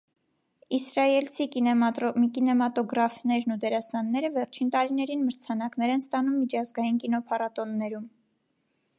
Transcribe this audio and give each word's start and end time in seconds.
Իսրայելցի 0.75 1.45
կինեմատոգրաֆներն 1.57 3.53
ու 3.55 3.57
դերասանները 3.65 4.31
վերջին 4.37 4.71
տարիներին 4.77 5.21
մրցանակներ 5.27 5.93
են 5.97 6.03
ստանում 6.05 6.39
միջազգային 6.39 6.97
կինոփառատոններում։ 7.05 8.09